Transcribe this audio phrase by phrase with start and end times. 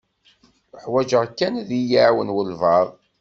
[0.75, 2.87] Uḥwaǧeɣ kan ad yi-iɛawen walebɛaḍ.